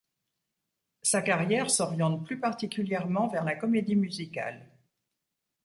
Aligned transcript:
Sa 1.03 1.21
carrière 1.21 1.69
s'oriente 1.69 2.25
plus 2.25 2.39
particulièrement 2.39 3.27
vers 3.27 3.43
la 3.43 3.55
comédie 3.55 3.95
musicale. 3.95 4.67